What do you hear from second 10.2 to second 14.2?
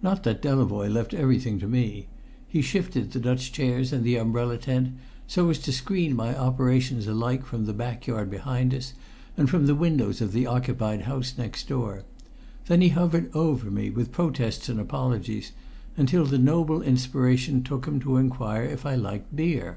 of the occupied house next door. Then he hovered over me, with